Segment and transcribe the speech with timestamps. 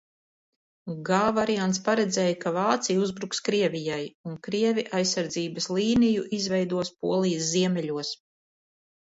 [1.09, 3.99] G variants paredzēja, ka Vācija uzbruks Krievijai,
[4.31, 8.17] un krievi aizsardzības līniju izveidos Polijas ziemeļos.